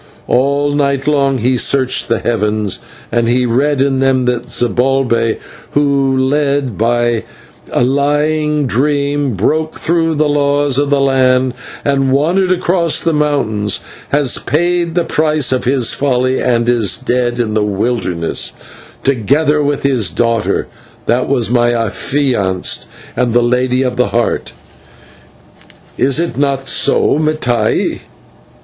All 0.25 0.73
night 0.73 1.07
long 1.07 1.37
he 1.37 1.57
searched 1.57 2.07
the 2.09 2.17
heavens, 2.17 2.79
and 3.11 3.29
he 3.29 3.45
read 3.45 3.83
in 3.83 3.99
them 3.99 4.25
that 4.25 4.47
Zibalbay, 4.49 5.37
who, 5.73 6.17
led 6.17 6.75
by 6.75 7.23
a 7.71 7.83
lying 7.83 8.65
dream, 8.65 9.35
broke 9.35 9.79
the 9.81 10.27
laws 10.27 10.79
of 10.79 10.89
the 10.89 10.99
land 10.99 11.53
and 11.85 12.11
wandered 12.11 12.51
across 12.51 12.99
the 12.99 13.13
mountains, 13.13 13.79
has 14.09 14.39
paid 14.39 14.95
the 14.95 15.03
price 15.03 15.51
of 15.51 15.65
his 15.65 15.93
folly, 15.93 16.41
and 16.41 16.67
is 16.67 16.97
dead 16.97 17.39
in 17.39 17.53
the 17.53 17.61
wilderness, 17.63 18.53
together 19.03 19.61
with 19.61 19.83
his 19.83 20.09
daughter 20.09 20.65
that 21.05 21.29
was 21.29 21.51
my 21.51 21.73
affianced 21.73 22.87
and 23.15 23.33
the 23.33 23.43
Lady 23.43 23.83
of 23.83 23.97
the 23.97 24.07
Heart. 24.07 24.51
Is 25.95 26.19
it 26.19 26.37
not 26.39 26.67
so, 26.67 27.19
Mattai?" 27.19 27.99